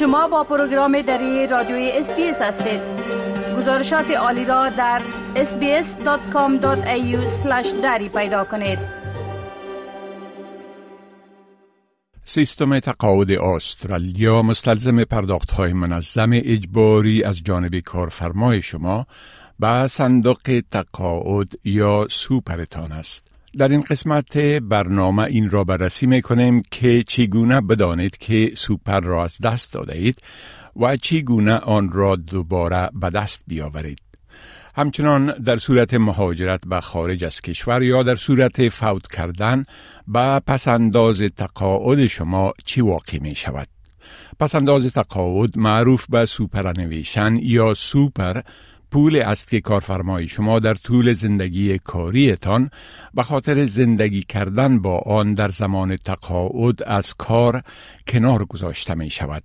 شما 0.00 0.28
با 0.28 0.44
program 0.44 1.02
دری 1.02 1.46
رادیوی 1.46 1.90
SBS 1.94 2.42
هستید 2.42 2.80
گزارشات 3.56 4.10
عالی 4.10 4.44
را 4.44 4.68
در 4.68 5.02
sbs.com.au 5.34 6.66
دری 7.82 8.08
پیدا 8.08 8.44
کنید 8.44 8.78
سیستم 12.22 12.78
تقاعد 12.78 13.30
استرالیا 13.30 14.42
مستلزم 14.42 15.04
پرداخت 15.04 15.50
های 15.50 15.72
منظم 15.72 16.30
اجباری 16.32 17.24
از 17.24 17.42
جانب 17.44 17.78
کارفرمای 17.78 18.62
شما 18.62 19.06
به 19.58 19.86
صندوق 19.86 20.62
تقاعد 20.70 21.48
یا 21.64 22.06
سوپرتان 22.10 22.92
است. 22.92 23.29
در 23.58 23.68
این 23.68 23.80
قسمت 23.80 24.38
برنامه 24.38 25.22
این 25.22 25.50
را 25.50 25.64
بررسی 25.64 26.06
می 26.06 26.22
کنیم 26.22 26.62
که 26.70 27.02
چگونه 27.02 27.60
بدانید 27.60 28.18
که 28.18 28.52
سوپر 28.56 29.00
را 29.00 29.24
از 29.24 29.38
دست 29.38 29.72
داده 29.72 29.96
اید 29.96 30.22
و 30.76 30.96
چگونه 30.96 31.54
آن 31.54 31.88
را 31.88 32.16
دوباره 32.16 32.90
به 32.92 33.10
دست 33.10 33.44
بیاورید. 33.46 34.00
همچنان 34.74 35.26
در 35.26 35.56
صورت 35.56 35.94
مهاجرت 35.94 36.60
به 36.66 36.80
خارج 36.80 37.24
از 37.24 37.40
کشور 37.40 37.82
یا 37.82 38.02
در 38.02 38.16
صورت 38.16 38.68
فوت 38.68 39.06
کردن 39.06 39.64
به 40.06 40.40
پسنداز 40.46 41.22
تقاعد 41.22 42.06
شما 42.06 42.52
چی 42.64 42.80
واقع 42.80 43.18
می 43.18 43.34
شود؟ 43.34 43.68
پسنداز 44.40 44.92
تقاعد 44.92 45.58
معروف 45.58 46.06
به 46.08 46.26
superannuation 46.26 47.36
یا 47.42 47.74
سوپر 47.74 48.40
پول 48.90 49.16
است 49.16 49.50
که 49.50 49.60
کارفرمای 49.60 50.28
شما 50.28 50.58
در 50.58 50.74
طول 50.74 51.12
زندگی 51.12 51.78
کاریتان 51.78 52.70
به 53.14 53.22
خاطر 53.22 53.66
زندگی 53.66 54.22
کردن 54.22 54.78
با 54.78 54.98
آن 54.98 55.34
در 55.34 55.48
زمان 55.48 55.96
تقاعد 55.96 56.82
از 56.82 57.14
کار 57.14 57.62
کنار 58.06 58.44
گذاشته 58.44 58.94
می 58.94 59.10
شود. 59.10 59.42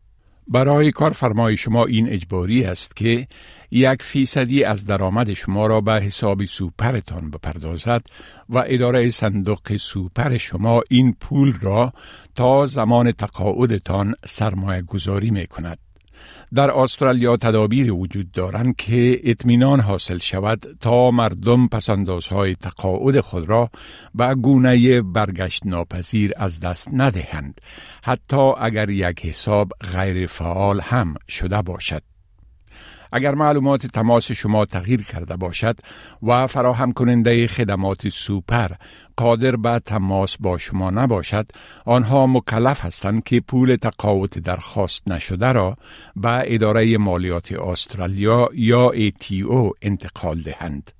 برای 0.48 0.92
کارفرمای 0.92 1.58
شما 1.58 1.86
این 1.86 2.10
اجباری 2.10 2.64
است 2.64 2.96
که 2.96 3.28
یک 3.72 4.04
فیصدی 4.04 4.64
از 4.64 4.86
درآمد 4.86 5.34
شما 5.34 5.68
را 5.68 5.82
به 5.82 5.94
حساب 5.94 6.46
سوپرتان 6.46 7.32
بپردازد 7.32 8.02
و 8.50 8.64
اداره 8.68 9.12
صندوق 9.12 9.78
سوپر 9.78 10.38
شما 10.38 10.82
این 10.90 11.14
پول 11.14 11.54
را 11.62 11.94
تا 12.36 12.68
زمان 12.68 13.12
تقاعدتان 13.12 14.16
سرمایه 14.26 14.82
گذاری 14.82 15.30
می 15.30 15.48
کند. 15.48 15.85
در 16.56 16.72
استرالیا 16.72 17.38
تدابیر 17.38 17.92
وجود 17.92 18.32
دارند 18.32 18.76
که 18.76 19.22
اطمینان 19.24 19.80
حاصل 19.80 20.18
شود 20.18 20.78
تا 20.82 21.12
مردم 21.12 21.68
پسندازهای 21.68 22.56
تقاعد 22.56 23.20
خود 23.20 23.50
را 23.50 23.70
به 24.16 24.36
گونه 24.36 25.02
برگشت 25.02 25.66
ناپذیر 25.66 26.32
از 26.38 26.60
دست 26.60 26.90
ندهند 26.94 27.62
حتی 28.04 28.52
اگر 28.58 28.90
یک 28.90 29.26
حساب 29.26 29.72
غیر 29.94 30.28
فعال 30.28 30.80
هم 30.80 31.16
شده 31.30 31.62
باشد. 31.62 32.15
اگر 33.16 33.36
معلومات 33.36 33.86
تماس 33.86 34.32
شما 34.32 34.66
تغییر 34.66 35.02
کرده 35.02 35.36
باشد 35.36 35.80
و 36.24 36.48
فراهم 36.48 36.94
کننده 36.94 37.48
خدمات 37.48 38.10
سوپر 38.10 38.72
قادر 39.18 39.56
به 39.56 39.80
تماس 39.80 40.38
با 40.40 40.58
شما 40.58 40.90
نباشد 40.90 41.48
آنها 41.86 42.28
مکلف 42.28 42.86
هستند 42.86 43.24
که 43.24 43.40
پول 43.40 43.76
تقاوت 43.76 44.40
درخواست 44.40 45.08
نشده 45.08 45.52
را 45.52 45.78
به 46.16 46.54
اداره 46.54 46.98
مالیات 46.98 47.52
استرالیا 47.52 48.50
یا 48.54 48.92
ATO 48.92 49.72
انتقال 49.82 50.42
دهند. 50.42 50.92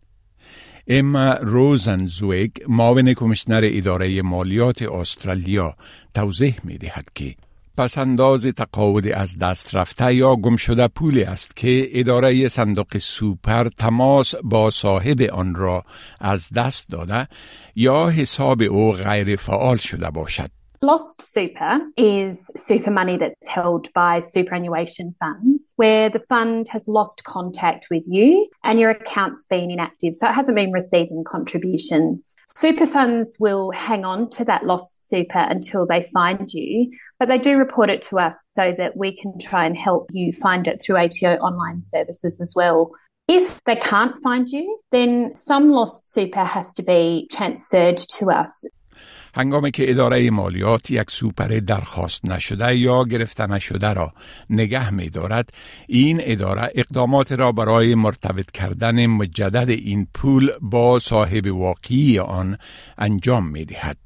اما 0.88 1.34
روزن 1.34 2.06
زویگ 2.06 2.52
معاون 2.68 3.14
کمیشنر 3.14 3.62
اداره 3.64 4.22
مالیات 4.22 4.82
استرالیا 4.82 5.76
توضیح 6.14 6.56
می 6.64 6.78
دهد 6.78 7.10
که 7.16 7.36
پس 7.78 7.98
انداز 7.98 8.46
تقاعد 8.46 9.08
از 9.08 9.38
دست 9.38 9.76
رفته 9.76 10.14
یا 10.14 10.36
گم 10.36 10.56
شده 10.56 10.88
پولی 10.88 11.24
است 11.24 11.56
که 11.56 11.90
اداره 11.92 12.48
صندوق 12.48 12.98
سوپر 12.98 13.68
تماس 13.68 14.36
با 14.44 14.70
صاحب 14.70 15.22
آن 15.22 15.56
را 15.56 15.86
از 16.20 16.50
دست 16.50 16.90
داده 16.90 17.28
یا 17.76 18.10
حساب 18.10 18.62
او 18.62 18.92
غیر 18.92 19.36
فعال 19.36 19.78
شده 19.78 20.10
باشد. 20.10 20.65
Lost 20.86 21.20
super 21.20 21.80
is 21.98 22.52
super 22.56 22.92
money 22.92 23.18
that's 23.18 23.48
held 23.48 23.92
by 23.94 24.20
superannuation 24.20 25.16
funds 25.20 25.74
where 25.78 26.12
the 26.12 26.20
fund 26.30 26.68
has 26.68 26.88
lost 26.88 27.24
contact 27.24 27.88
with 27.90 28.04
you 28.06 28.48
and 28.64 28.80
your 28.80 28.92
account's 28.92 29.46
been 29.46 29.72
inactive, 29.72 30.16
so 30.16 30.30
it 30.30 30.34
hasn't 30.34 30.56
been 30.56 30.72
receiving 30.72 31.24
contributions. 31.24 32.36
Super 32.48 32.86
funds 32.86 33.38
will 33.40 33.72
hang 33.72 34.06
on 34.06 34.30
to 34.30 34.46
that 34.46 34.68
lost 34.68 35.10
super 35.10 35.40
until 35.40 35.88
they 35.88 36.04
find 36.04 36.54
you, 36.54 36.92
but 37.18 37.30
they 37.30 37.40
do 37.40 37.58
report 37.58 37.90
it 37.90 38.04
to 38.04 38.20
us 38.20 38.46
so 38.52 38.72
that 38.78 38.96
we 38.96 39.12
can 39.18 39.40
try 39.40 39.66
and 39.66 39.76
help 39.76 40.06
you 40.12 40.32
find 40.32 40.68
it 40.68 40.80
through 40.80 40.98
ATO 40.98 41.38
online 41.38 41.84
services 41.88 42.40
as 42.40 42.54
well. 42.56 42.92
If 43.28 43.60
they 43.64 43.76
can't 43.76 44.22
find 44.22 44.48
you, 44.48 44.80
then 44.92 45.36
some 45.36 45.72
lost 45.72 46.14
super 46.14 46.44
has 46.44 46.72
to 46.74 46.84
be 46.84 47.28
transferred 47.32 47.98
to 47.98 48.30
us. 48.30 48.64
هنگامی 49.38 49.72
که 49.72 49.92
اداره 49.92 50.30
مالیات 50.30 50.92
یک 50.92 51.12
سوپر 51.12 51.48
درخواست 51.48 52.26
نشده 52.26 52.78
یا 52.78 53.04
گرفته 53.04 53.48
نشده 53.48 53.94
را 53.94 54.14
نگه 54.50 54.90
می 54.90 55.10
دارد 55.10 55.50
این 55.88 56.22
اداره 56.24 56.72
اقدامات 56.76 57.32
را 57.32 57.52
برای 57.52 57.96
مرتبط 57.96 58.52
کردن 58.52 59.06
مجدد 59.06 59.70
این 59.70 60.08
پول 60.14 60.52
با 60.62 61.00
صاحب 61.00 61.48
واقعی 61.48 62.20
آن 62.20 62.58
انجام 62.98 63.48
می 63.48 63.66
دهد. 63.66 63.98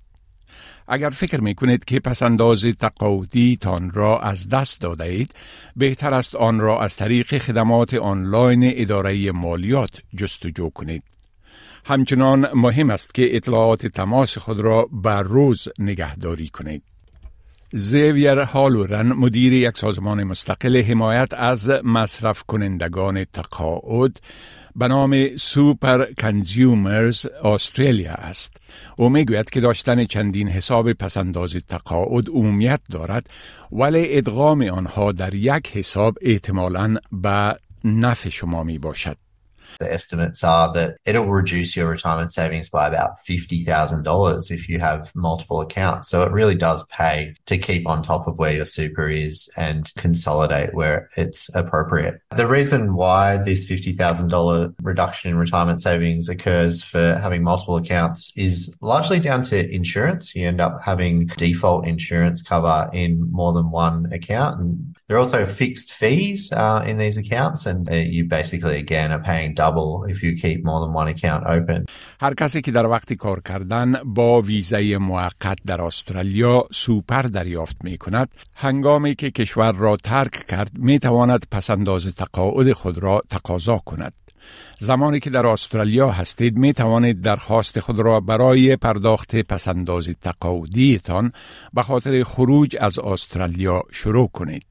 اگر 0.88 1.10
فکر 1.10 1.42
می 1.42 1.56
کنید 1.56 1.86
که 1.86 2.00
پسنداز 2.00 2.66
تقاعدی 2.66 3.58
تان 3.62 3.92
را 3.92 4.20
از 4.20 4.50
دست 4.50 4.82
داده 4.82 5.04
اید 5.04 5.36
بهتر 5.76 6.14
است 6.14 6.36
آن 6.36 6.60
را 6.60 6.82
از 6.82 6.96
طریق 6.96 7.38
خدمات 7.38 7.94
آنلاین 7.94 8.74
اداره 8.76 9.32
مالیات 9.32 10.02
جستجو 10.18 10.70
کنید 10.70 11.04
همچنان 11.86 12.48
مهم 12.54 12.90
است 12.90 13.14
که 13.14 13.36
اطلاعات 13.36 13.88
تماس 13.88 14.38
خود 14.38 14.60
را 14.60 14.90
بر 14.92 15.24
روز 15.24 15.68
نگهداری 15.80 16.48
کنید. 16.48 16.84
زیویر 17.74 18.40
هالورن 18.40 19.12
مدیر 19.12 19.54
یک 19.54 19.78
سازمان 19.78 20.24
مستقل 20.24 20.82
حمایت 20.82 21.34
از 21.34 21.70
مصرف 21.84 22.44
کنندگان 22.44 23.24
تقاعد 23.24 24.20
به 24.76 24.88
نام 24.88 25.38
سوپر 25.38 26.14
کنزیومرز 26.14 27.26
استرالیا 27.26 28.14
است. 28.14 28.58
او 28.98 29.10
می‌گوید 29.10 29.50
که 29.50 29.60
داشتن 29.60 30.06
چندین 30.06 30.48
حساب 30.48 30.94
پسنداز 30.94 31.56
تقاعد 31.68 32.30
عمومیت 32.30 32.82
دارد 32.92 33.30
ولی 33.72 34.18
ادغام 34.18 34.62
آنها 34.62 35.12
در 35.12 35.34
یک 35.34 35.68
حساب 35.78 36.18
احتمالاً 36.22 36.96
به 37.12 37.56
نفع 37.84 38.30
شما 38.30 38.64
می 38.64 38.78
باشد. 38.78 39.18
The 39.80 39.92
estimates 39.92 40.44
are 40.44 40.72
that 40.74 40.98
it'll 41.06 41.28
reduce 41.28 41.76
your 41.76 41.90
retirement 41.90 42.32
savings 42.32 42.70
by 42.70 42.88
about 42.88 43.12
$50,000 43.28 44.52
if 44.52 44.70
you 44.70 44.80
have 44.80 45.12
multiple 45.16 45.62
accounts. 45.62 46.10
So 46.10 46.24
it 46.24 46.32
really 46.32 46.56
does 46.56 46.84
pay 46.88 47.36
to 47.46 47.58
keep 47.58 47.88
on 47.88 48.02
top 48.02 48.28
of 48.28 48.38
where 48.38 48.54
your 48.54 48.66
super 48.66 49.10
is 49.10 49.50
and 49.58 49.92
consolidate 49.96 50.74
where 50.74 51.10
it's 51.18 51.54
appropriate. 51.56 52.22
The 52.36 52.48
reason 52.48 52.96
why 52.96 53.38
this 53.38 53.66
$50,000 53.66 54.76
reduction 54.82 55.32
in 55.32 55.38
retirement 55.38 55.82
savings 55.82 56.30
occurs 56.30 56.84
for 56.84 57.20
having 57.22 57.44
multiple 57.44 57.78
accounts 57.78 58.32
is 58.36 58.78
largely 58.82 59.20
down 59.20 59.44
to 59.44 59.74
insurance. 59.74 60.36
You 60.36 60.48
end 60.48 60.62
up 60.62 60.78
having 60.84 61.28
default 61.38 61.88
insurance 61.88 62.42
cover 62.42 62.90
in 62.94 63.32
more 63.32 63.54
than 63.54 63.72
one 63.72 64.12
account. 64.12 64.60
And 64.60 64.89
there 65.10 65.18
are 65.18 65.22
also 65.26 65.44
fixed 65.48 65.92
fees 65.92 66.54
uh, 66.54 66.84
in 66.90 66.96
these 67.00 67.18
accounts, 67.18 67.66
and 67.66 67.90
uh, 67.90 67.96
you 67.96 68.26
basically 68.26 68.78
again 68.78 69.12
are 69.12 69.24
paying 69.32 69.56
double 69.56 70.04
if 70.04 70.22
you 70.24 70.32
keep 70.36 70.64
more 70.64 70.80
than 70.82 70.94
one 70.94 71.08
account 71.08 71.44
open. 71.48 71.86
هر 72.22 72.34
کسی 72.34 72.62
که 72.62 72.72
در 72.72 72.86
وقت 72.86 73.14
کار 73.14 73.42
کردن 73.42 73.94
با 74.06 74.42
ویزای 74.42 74.98
موقت 74.98 75.58
در 75.66 75.82
استرالیا 75.82 76.68
سوپر 76.72 77.22
دریافت 77.22 77.84
می 77.84 77.98
کند 77.98 78.36
هنگامی 78.56 79.16
که 79.16 79.32
کشور 79.32 79.72
را 79.72 79.98
ترک 79.98 80.46
کرد 80.48 80.72
می 80.74 81.00
تواند 81.00 81.46
پسنداز 81.52 82.06
تقاعد 82.06 82.74
خود 82.74 82.98
را 82.98 83.22
تقاضا 83.30 83.78
کند. 83.78 84.14
زمانی 84.80 85.20
که 85.20 85.30
در 85.30 85.48
استرالیا 85.48 86.12
هستید 86.12 86.58
می 86.58 86.74
توانید 86.74 87.22
درخواست 87.22 87.80
خود 87.80 88.00
را 88.00 88.20
برای 88.20 88.76
پرداخت 88.76 89.36
پسنداز 89.36 90.10
تقاعدیتان 90.22 91.32
به 91.74 91.84
خاطر 91.84 92.24
خروج 92.24 92.76
از 92.80 93.00
استرالیا 93.00 93.84
شروع 93.92 94.30
کنید. 94.34 94.69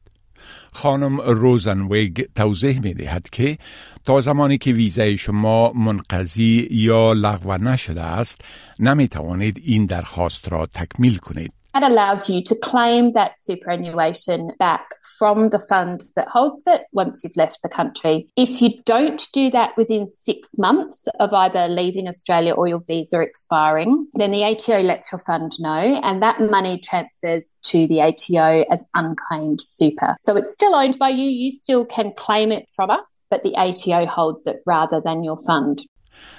خانم 0.73 1.21
روزنویگ 1.21 2.27
توضیح 2.35 2.81
می 2.81 2.95
دهد 2.95 3.31
که 3.33 3.59
تا 4.05 4.21
زمانی 4.21 4.59
که 4.59 4.73
ویزای 4.73 5.19
شما 5.19 5.73
منقضی 5.73 6.69
یا 6.71 7.12
لغو 7.12 7.53
نشده 7.53 8.03
است 8.03 8.41
نمی 8.79 9.09
توانید 9.09 9.61
این 9.65 9.87
درخواست 9.87 10.53
را 10.53 10.67
تکمیل 10.67 11.17
کنید. 11.19 11.57
That 11.78 11.81
allows 11.81 12.30
you 12.30 12.44
to 12.44 12.56
claim 12.56 13.13
that 13.13 13.42
superannuation 13.42 14.51
back 14.60 14.94
from 15.18 15.50
the 15.50 15.57
fund 15.57 16.04
that 16.16 16.28
holds 16.28 16.68
it 16.68 16.81
once 16.92 17.24
you've 17.24 17.36
left 17.36 17.60
the 17.63 17.69
country. 17.69 18.28
If 18.38 18.62
you 18.62 18.84
don't 18.86 19.28
do 19.34 19.50
that 19.50 19.75
within 19.75 20.07
six 20.07 20.50
months 20.60 21.07
of 21.19 21.34
either 21.34 21.68
leaving 21.68 22.07
Australia 22.07 22.54
or 22.54 22.68
your 22.68 22.81
visa 22.86 23.22
expiring, 23.22 24.06
then 24.13 24.30
the 24.30 24.44
ATO 24.44 24.81
lets 24.81 25.12
your 25.12 25.18
fund 25.19 25.54
know 25.57 26.00
and 26.04 26.22
that 26.22 26.40
money 26.40 26.80
transfers 26.80 27.57
to 27.63 27.88
the 27.88 28.01
ATO 28.01 28.66
as 28.72 28.86
unclaimed 28.94 29.60
super. 29.60 30.16
So 30.19 30.36
it's 30.36 30.54
still 30.54 30.75
owned 30.75 31.00
by 31.00 31.10
you, 31.10 31.25
you 31.25 31.50
still 31.50 31.86
can 31.86 32.13
claim 32.16 32.51
it 32.51 32.68
from 32.75 32.92
us, 32.92 33.25
but 33.31 33.42
the 33.42 33.56
ATO 33.56 34.06
holds 34.06 34.45
it 34.45 34.57
rather 34.68 35.01
than 35.04 35.24
your 35.24 35.40
fund. 35.42 35.81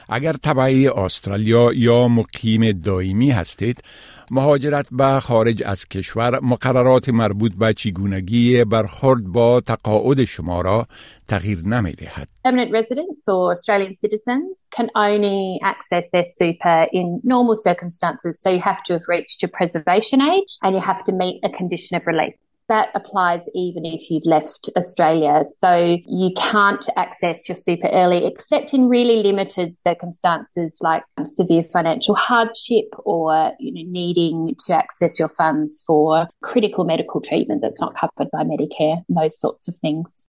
اگر 0.08 0.32
تبعی 0.32 0.88
استرالیا 0.88 1.72
یا 1.74 2.08
مقیم 2.08 2.72
دائمی 2.72 3.30
هستید 3.30 3.82
مهاجرت 4.31 4.87
به 4.91 5.19
خارج 5.19 5.63
از 5.65 5.87
کشور 5.87 6.39
مقررات 6.39 7.09
مربوط 7.09 7.51
به 7.53 7.73
چگونگی 7.73 8.63
برخورد 8.63 9.23
با 9.23 9.61
تقاعد 9.61 10.25
شما 10.25 10.61
را 10.61 10.85
تغییر 11.27 11.61
نمی 11.65 11.91
دهد. 11.91 12.27
Permanent 12.47 12.71
residents 12.71 13.25
or 13.27 13.51
Australian 13.51 13.95
citizens 13.95 14.55
can 14.75 14.87
only 14.95 15.59
access 15.63 16.05
their 16.13 16.27
super 16.39 16.79
in 16.99 17.19
normal 17.23 17.55
circumstances. 17.55 18.33
So 18.43 18.49
you 18.49 18.61
have 18.71 18.81
to 18.87 18.93
have 18.93 19.05
reached 19.15 19.37
your 19.43 19.51
preservation 19.59 20.19
age 20.21 20.51
and 20.63 20.71
you 20.75 20.81
have 20.91 21.03
to 21.07 21.11
meet 21.11 21.35
a 21.43 21.49
condition 21.59 21.93
of 21.97 22.07
release. 22.07 22.37
that 22.68 22.88
applies 22.94 23.42
even 23.54 23.84
if 23.84 24.10
you've 24.10 24.24
left 24.24 24.70
Australia. 24.76 25.44
So 25.58 25.98
you 26.06 26.30
can't 26.36 26.86
access 26.96 27.48
your 27.48 27.56
super 27.56 27.88
early 27.88 28.26
except 28.26 28.72
in 28.72 28.88
really 28.88 29.22
limited 29.22 29.78
circumstances 29.78 30.78
like 30.80 31.02
severe 31.24 31.62
financial 31.62 32.14
hardship 32.14 32.88
or 33.04 33.52
you 33.58 33.72
know, 33.74 33.90
needing 33.90 34.54
to 34.66 34.74
access 34.74 35.18
your 35.18 35.28
funds 35.28 35.82
for 35.86 36.26
critical 36.42 36.84
medical 36.84 37.20
treatment 37.20 37.60
that's 37.62 37.80
not 37.80 37.94
covered 37.94 38.30
by 38.30 38.42
Medicare, 38.44 39.02
those 39.08 39.38
sorts 39.38 39.68
of 39.68 39.76
things. 39.76 40.28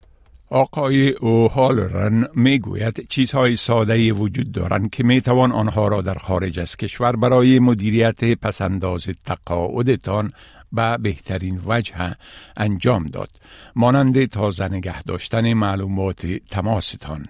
آقای 0.53 1.09
اوهالرن 1.09 2.27
میگوید 2.35 3.07
چیزهای 3.09 3.55
ساده 3.55 4.13
وجود 4.13 4.51
دارند 4.51 4.89
که 4.89 5.03
می 5.03 5.21
توان 5.21 5.51
آنها 5.51 5.87
را 5.87 6.01
در 6.01 6.13
خارج 6.13 6.59
از 6.59 6.77
کشور 6.77 7.15
برای 7.15 7.59
مدیریت 7.59 8.23
پسنداز 8.23 9.07
تقاعدتان 9.25 10.31
به 10.72 10.96
بهترین 10.96 11.60
وجه 11.66 12.16
انجام 12.56 13.04
داد. 13.04 13.30
مانند 13.76 14.24
تازه 14.24 14.68
نگه 14.68 15.02
داشتن 15.02 15.52
معلومات 15.52 16.26
تماستان. 16.26 17.26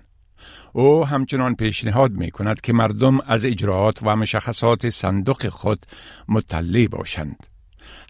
او 0.72 1.06
همچنان 1.06 1.54
پیشنهاد 1.54 2.12
می 2.12 2.30
کند 2.30 2.60
که 2.60 2.72
مردم 2.72 3.20
از 3.20 3.44
اجراعات 3.44 3.98
و 4.02 4.16
مشخصات 4.16 4.90
صندوق 4.90 5.48
خود 5.48 5.86
مطلع 6.28 6.86
باشند. 6.86 7.46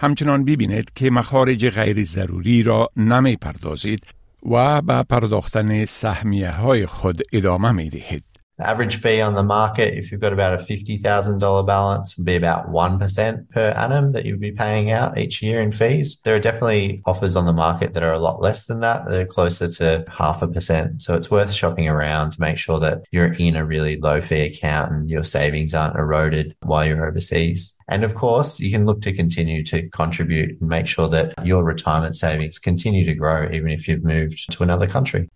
همچنان 0.00 0.44
ببینید 0.44 0.90
که 0.94 1.10
مخارج 1.10 1.68
غیر 1.68 2.04
ضروری 2.04 2.62
را 2.62 2.90
نمی 2.96 3.36
پردازید 3.36 4.06
و 4.50 4.82
به 4.82 5.02
پرداختن 5.02 5.84
سهمیه 5.84 6.50
های 6.50 6.86
خود 6.86 7.22
ادامه 7.32 7.72
می 7.72 7.90
دهید. 7.90 8.35
The 8.58 8.66
average 8.66 9.02
fee 9.02 9.20
on 9.20 9.34
the 9.34 9.42
market, 9.42 9.98
if 9.98 10.10
you've 10.10 10.20
got 10.22 10.32
about 10.32 10.58
a 10.58 10.62
$50,000 10.62 11.66
balance, 11.66 12.16
would 12.16 12.24
be 12.24 12.36
about 12.36 12.70
1% 12.70 13.50
per 13.50 13.68
annum 13.68 14.12
that 14.12 14.24
you'd 14.24 14.40
be 14.40 14.52
paying 14.52 14.90
out 14.90 15.18
each 15.18 15.42
year 15.42 15.60
in 15.60 15.72
fees. 15.72 16.20
There 16.24 16.34
are 16.34 16.40
definitely 16.40 17.02
offers 17.04 17.36
on 17.36 17.44
the 17.44 17.52
market 17.52 17.92
that 17.92 18.02
are 18.02 18.14
a 18.14 18.18
lot 18.18 18.40
less 18.40 18.64
than 18.64 18.80
that. 18.80 19.08
They're 19.08 19.26
closer 19.26 19.68
to 19.68 20.06
half 20.08 20.40
a 20.40 20.48
percent. 20.48 21.02
So 21.02 21.14
it's 21.14 21.30
worth 21.30 21.52
shopping 21.52 21.86
around 21.86 22.32
to 22.32 22.40
make 22.40 22.56
sure 22.56 22.80
that 22.80 23.04
you're 23.10 23.34
in 23.34 23.56
a 23.56 23.66
really 23.66 23.98
low 23.98 24.22
fee 24.22 24.40
account 24.40 24.90
and 24.90 25.10
your 25.10 25.24
savings 25.24 25.74
aren't 25.74 25.96
eroded 25.96 26.56
while 26.62 26.86
you're 26.86 27.06
overseas. 27.06 27.76
And 27.88 28.04
of 28.04 28.14
course, 28.14 28.58
you 28.58 28.70
can 28.70 28.86
look 28.86 29.02
to 29.02 29.12
continue 29.12 29.64
to 29.64 29.86
contribute 29.90 30.58
and 30.60 30.68
make 30.70 30.86
sure 30.86 31.08
that 31.10 31.34
your 31.44 31.62
retirement 31.62 32.16
savings 32.16 32.58
continue 32.58 33.04
to 33.04 33.14
grow 33.14 33.50
even 33.52 33.68
if 33.68 33.86
you've 33.86 34.02
moved 34.02 34.50
to 34.52 34.62
another 34.62 34.86
country. 34.86 35.28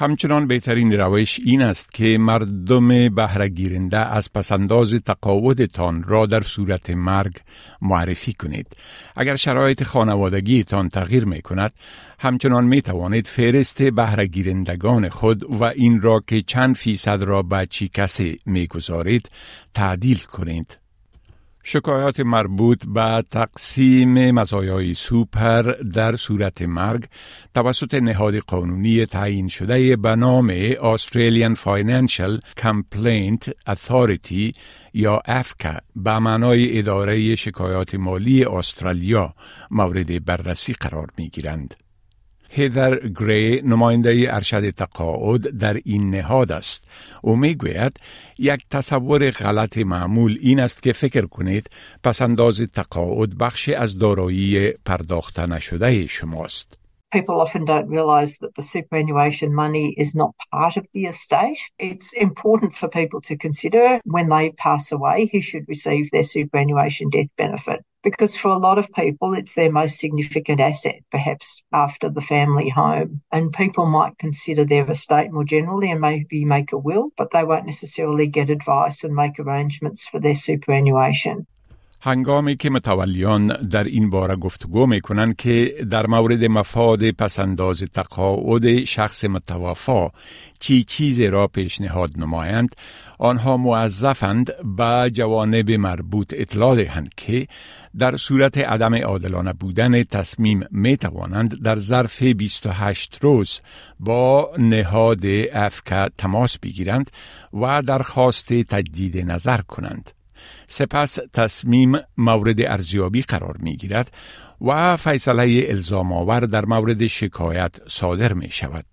همچنان 0.00 0.46
بهترین 0.46 0.92
روش 0.92 1.40
این 1.44 1.62
است 1.62 1.92
که 1.92 2.18
مردم 2.18 3.08
بهرهگیرنده 3.08 3.98
از 3.98 4.32
پسنداز 4.32 4.94
تقاعدتان 4.94 6.02
را 6.02 6.26
در 6.26 6.42
صورت 6.42 6.90
مرگ 6.90 7.36
معرفی 7.82 8.32
کنید. 8.32 8.66
اگر 9.16 9.36
شرایط 9.36 9.82
خانوادگیتان 9.82 10.88
تغییر 10.88 11.24
می 11.24 11.42
کند، 11.42 11.72
همچنان 12.18 12.64
می 12.64 12.82
توانید 12.82 13.26
فهرست 13.26 13.82
بهرهگیرندگان 13.82 15.08
خود 15.08 15.44
و 15.60 15.64
این 15.64 16.00
را 16.00 16.22
که 16.26 16.42
چند 16.42 16.76
فیصد 16.76 17.22
را 17.22 17.42
به 17.42 17.66
چی 17.70 17.88
کسی 17.94 18.36
می 18.46 18.66
گذارید 18.66 19.30
تعدیل 19.74 20.18
کنید. 20.18 20.78
شکایات 21.70 22.20
مربوط 22.20 22.86
به 22.86 23.24
تقسیم 23.30 24.30
مزایای 24.30 24.94
سوپر 24.94 25.62
در 25.94 26.16
صورت 26.16 26.62
مرگ 26.62 27.04
توسط 27.54 27.94
نهاد 27.94 28.36
قانونی 28.36 29.06
تعیین 29.06 29.48
شده 29.48 29.96
به 29.96 30.16
نام 30.16 30.72
Australian 30.72 31.54
Financial 31.56 32.40
Complaint 32.60 33.50
Authority 33.70 34.52
یا 34.94 35.22
افکا 35.26 35.74
به 35.96 36.18
معنای 36.18 36.78
اداره 36.78 37.36
شکایات 37.36 37.94
مالی 37.94 38.44
استرالیا 38.44 39.34
مورد 39.70 40.24
بررسی 40.24 40.72
قرار 40.72 41.08
می 41.18 41.28
گیرند. 41.28 41.87
هیدر 42.48 43.08
گری 43.08 43.62
نماینده 43.62 44.26
ارشد 44.28 44.70
تقاعد 44.70 45.58
در 45.58 45.80
این 45.84 46.10
نهاد 46.10 46.52
است. 46.52 46.84
او 47.22 47.36
می‌گوید 47.36 48.00
یک 48.38 48.60
تصور 48.70 49.30
غلط 49.30 49.78
معمول 49.78 50.38
این 50.40 50.60
است 50.60 50.82
که 50.82 50.92
فکر 50.92 51.26
کنید 51.26 51.70
پس 52.04 52.22
انداز 52.22 52.60
تقاعد 52.60 53.38
بخشی 53.38 53.74
از 53.74 53.98
دارایی 53.98 54.70
پرداخته 54.70 55.46
نشده 55.46 56.06
شماست. 56.06 56.87
People 57.12 57.40
often 57.40 57.64
don't 57.64 57.88
realise 57.88 58.38
that 58.38 58.54
the 58.54 58.62
superannuation 58.62 59.54
money 59.54 59.94
is 59.96 60.14
not 60.14 60.34
part 60.52 60.76
of 60.76 60.86
the 60.92 61.06
estate. 61.06 61.58
It's 61.78 62.12
important 62.12 62.74
for 62.74 62.88
people 62.88 63.20
to 63.22 63.36
consider 63.36 64.00
when 64.04 64.28
they 64.28 64.50
pass 64.52 64.92
away 64.92 65.28
who 65.32 65.40
should 65.42 65.68
receive 65.68 66.10
their 66.10 66.22
superannuation 66.22 67.10
death 67.10 67.34
benefit. 67.36 67.84
because 68.02 68.36
for 68.36 68.48
a 68.48 68.58
lot 68.58 68.78
of 68.78 68.92
people, 68.92 69.34
it's 69.34 69.54
their 69.54 69.70
most 69.72 69.98
significant 69.98 70.60
asset, 70.60 71.00
perhaps 71.10 71.62
after 71.72 72.08
the 72.08 72.20
family 72.20 72.68
home. 72.68 73.20
And 73.32 73.52
people 73.52 73.86
might 73.86 74.18
consider 74.18 74.64
their 74.64 74.88
estate 74.90 75.32
more 75.32 75.44
generally 75.44 75.90
and 75.90 76.00
maybe 76.00 76.44
make 76.44 76.72
a 76.72 76.78
will, 76.78 77.10
but 77.16 77.30
they 77.30 77.44
won't 77.44 77.66
necessarily 77.66 78.26
get 78.26 78.50
advice 78.50 79.04
and 79.04 79.14
make 79.14 79.38
arrangements 79.38 80.06
for 80.06 80.20
their 80.20 80.34
superannuation. 80.34 81.46
هنگامی 82.00 82.56
که 82.56 82.70
متولیان 82.70 83.46
در 83.46 83.84
این 83.84 84.10
باره 84.10 84.36
گفتگو 84.36 84.86
می 84.86 85.00
کنند 85.00 85.36
که 85.36 85.86
در 85.90 86.06
مورد 86.06 86.44
مفاد 86.44 87.10
پسنداز 87.10 87.82
تقاعد 87.82 88.84
شخص 88.84 89.24
متوفا 89.24 90.10
چی 90.60 90.84
چیزی 90.84 91.26
را 91.26 91.46
پیشنهاد 91.46 92.10
نمایند 92.16 92.76
آنها 93.18 93.56
موظفند 93.56 94.52
به 94.76 95.10
جوانب 95.12 95.70
مربوط 95.70 96.34
اطلاع 96.36 96.76
دهند 96.76 97.14
که 97.16 97.46
در 97.98 98.16
صورت 98.16 98.58
عدم 98.58 98.94
عادلانه 98.94 99.52
بودن 99.52 100.02
تصمیم 100.02 100.64
می 100.70 100.96
توانند 100.96 101.62
در 101.62 101.78
ظرف 101.78 102.22
28 102.22 103.18
روز 103.20 103.60
با 104.00 104.50
نهاد 104.58 105.26
افکا 105.52 106.08
تماس 106.18 106.58
بگیرند 106.58 107.10
و 107.52 107.82
درخواست 107.82 108.52
تجدید 108.52 109.30
نظر 109.30 109.60
کنند. 109.60 110.17
سپس 110.66 111.18
تصمیم 111.32 111.98
مورد 112.16 112.60
ارزیابی 112.60 113.22
قرار 113.22 113.56
می 113.60 113.76
گیرد 113.76 114.12
و 114.60 114.96
فیصله 114.96 115.64
الزام 115.68 116.12
آور 116.12 116.40
در 116.40 116.64
مورد 116.64 117.06
شکایت 117.06 117.74
صادر 117.88 118.32
می 118.32 118.50
شود. 118.50 118.84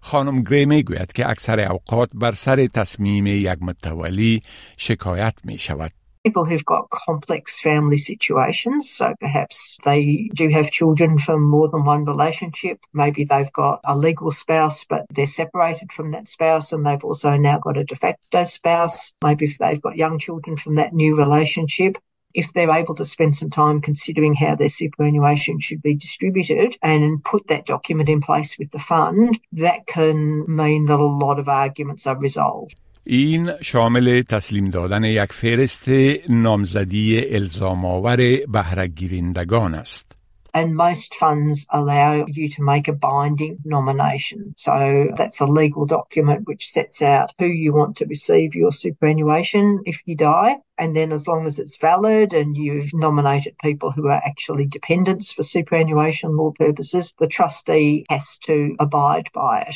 خانم 0.00 0.42
گری 0.42 0.66
می 0.66 0.82
گوید 0.82 1.12
که 1.12 1.30
اکثر 1.30 1.60
اوقات 1.60 2.10
بر 2.14 2.32
سر 2.32 2.66
تصمیم 2.66 3.26
یک 3.26 3.58
متولی 3.60 4.42
شکایت 4.78 5.34
می 5.44 5.58
شود. 5.58 6.03
People 6.24 6.44
who've 6.44 6.64
got 6.64 6.88
complex 6.88 7.60
family 7.60 7.98
situations. 7.98 8.90
So 8.90 9.14
perhaps 9.20 9.78
they 9.84 10.30
do 10.34 10.48
have 10.48 10.70
children 10.70 11.18
from 11.18 11.42
more 11.42 11.68
than 11.68 11.84
one 11.84 12.06
relationship. 12.06 12.80
Maybe 12.94 13.24
they've 13.24 13.52
got 13.52 13.80
a 13.84 13.96
legal 13.96 14.30
spouse, 14.30 14.84
but 14.84 15.04
they're 15.10 15.26
separated 15.26 15.92
from 15.92 16.12
that 16.12 16.28
spouse 16.28 16.72
and 16.72 16.84
they've 16.84 17.04
also 17.04 17.36
now 17.36 17.58
got 17.58 17.76
a 17.76 17.84
de 17.84 17.94
facto 17.94 18.44
spouse. 18.44 19.12
Maybe 19.22 19.54
they've 19.60 19.82
got 19.82 19.96
young 19.96 20.18
children 20.18 20.56
from 20.56 20.76
that 20.76 20.94
new 20.94 21.14
relationship. 21.14 21.98
If 22.32 22.52
they're 22.52 22.70
able 22.70 22.94
to 22.96 23.04
spend 23.04 23.36
some 23.36 23.50
time 23.50 23.80
considering 23.80 24.34
how 24.34 24.56
their 24.56 24.70
superannuation 24.70 25.60
should 25.60 25.82
be 25.82 25.94
distributed 25.94 26.76
and 26.82 27.22
put 27.22 27.46
that 27.48 27.66
document 27.66 28.08
in 28.08 28.22
place 28.22 28.58
with 28.58 28.70
the 28.72 28.78
fund, 28.78 29.38
that 29.52 29.86
can 29.86 30.44
mean 30.48 30.86
that 30.86 30.98
a 30.98 31.04
lot 31.04 31.38
of 31.38 31.48
arguments 31.48 32.06
are 32.06 32.18
resolved. 32.18 32.80
این 33.03 33.51
شامل 33.61 34.21
تسلیم 34.21 34.69
دادن 34.69 35.03
یک 35.03 35.33
فهرست 35.33 35.89
نامزدی 36.29 37.35
الزام 37.35 37.85
آور 37.85 38.17
بهرهگیرندگان 38.47 39.75
است. 39.75 40.19
and 40.53 40.75
most 40.75 41.13
funds 41.15 41.65
allow 41.69 42.25
you 42.27 42.49
to 42.49 42.63
make 42.63 42.87
a 42.87 42.93
binding 42.93 43.59
nomination. 43.63 44.53
So 44.57 45.09
that's 45.15 45.39
a 45.39 45.45
legal 45.45 45.85
document 45.85 46.47
which 46.47 46.69
sets 46.69 47.01
out 47.01 47.33
who 47.37 47.45
you 47.45 47.73
want 47.73 47.97
to 47.97 48.05
receive 48.05 48.55
your 48.55 48.71
superannuation 48.71 49.81
if 49.85 50.01
you 50.05 50.15
die. 50.15 50.57
And 50.77 50.95
then 50.95 51.11
as 51.11 51.27
long 51.27 51.45
as 51.45 51.59
it's 51.59 51.77
valid 51.77 52.33
and 52.33 52.57
you've 52.57 52.93
nominated 52.93 53.57
people 53.59 53.91
who 53.91 54.07
are 54.07 54.21
actually 54.25 54.65
dependents 54.65 55.31
for 55.31 55.43
superannuation 55.43 56.35
law 56.35 56.51
purposes, 56.51 57.13
the 57.19 57.27
trustee 57.27 58.05
has 58.09 58.37
to 58.39 58.75
abide 58.79 59.29
by 59.33 59.67
it. 59.69 59.75